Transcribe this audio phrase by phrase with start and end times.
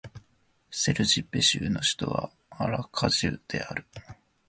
[0.71, 3.85] セルジッペ州の州都はアラカジュである